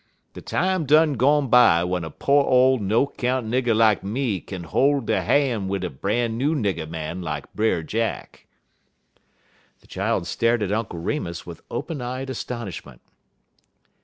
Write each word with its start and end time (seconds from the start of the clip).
De 0.33 0.41
time 0.41 0.87
done 0.87 1.13
gone 1.13 1.47
by 1.47 1.81
w'en 1.81 2.03
a 2.03 2.09
po' 2.09 2.43
ole 2.43 2.79
no 2.79 3.05
'count 3.05 3.45
nigger 3.45 3.75
lak 3.75 4.03
me 4.03 4.39
kin 4.39 4.63
hol' 4.63 4.99
he 5.05 5.13
han' 5.13 5.67
wid 5.67 5.83
a 5.83 5.91
bran 5.91 6.39
new 6.39 6.55
nigger 6.55 6.89
man 6.89 7.21
lak 7.21 7.53
Brer 7.53 7.83
Jack." 7.83 8.47
The 9.79 9.85
child 9.85 10.25
stared 10.25 10.63
at 10.63 10.71
Uncle 10.71 10.97
Remus 10.97 11.45
with 11.45 11.61
open 11.69 12.01
eyed 12.01 12.31
astonishment. 12.31 13.01